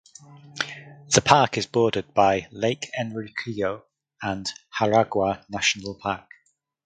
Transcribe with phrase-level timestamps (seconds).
[1.13, 3.83] The park is bordered by Lake Enriquillo
[4.19, 6.27] and Jaragua National Park.